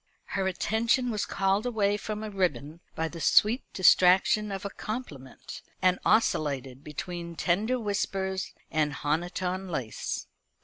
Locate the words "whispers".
7.79-8.51